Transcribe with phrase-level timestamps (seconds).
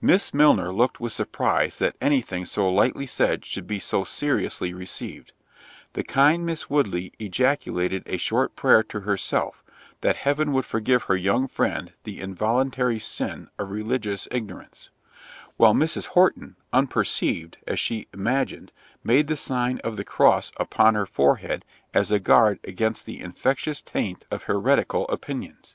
[0.00, 4.72] Miss Milner looked with surprise that any thing so lightly said, should be so seriously
[4.72, 5.32] received.
[5.94, 9.64] The kind Miss Woodley ejaculated a short prayer to herself,
[10.02, 16.06] that heaven would forgive her young friend the involuntary sin of religious ignorance—while Mrs.
[16.06, 18.70] Horton, unperceived, as she imagined,
[19.02, 23.82] made the sign of the cross upon her forehead as a guard against the infectious
[23.82, 25.74] taint of heretical opinions.